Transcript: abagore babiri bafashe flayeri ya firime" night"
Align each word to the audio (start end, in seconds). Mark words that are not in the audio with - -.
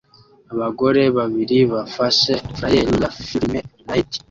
abagore 0.53 1.01
babiri 1.17 1.59
bafashe 1.73 2.33
flayeri 2.55 2.93
ya 3.01 3.09
firime" 3.25 3.59
night" 3.87 4.11